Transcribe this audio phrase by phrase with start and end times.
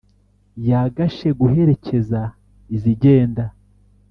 [0.67, 2.21] yagashe guherekeza
[2.75, 3.43] izigenda,